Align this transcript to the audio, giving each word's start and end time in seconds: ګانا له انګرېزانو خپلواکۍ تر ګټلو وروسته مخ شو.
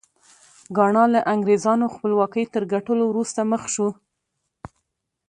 ګانا 0.77 1.03
له 1.13 1.19
انګرېزانو 1.33 1.93
خپلواکۍ 1.95 2.45
تر 2.53 2.63
ګټلو 2.73 3.03
وروسته 3.07 3.41
مخ 3.51 3.63
شو. 3.73 3.87